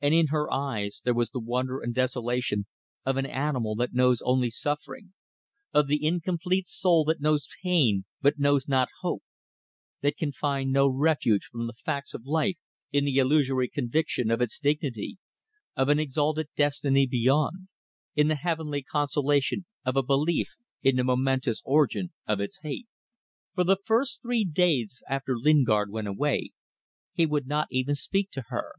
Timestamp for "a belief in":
19.96-20.96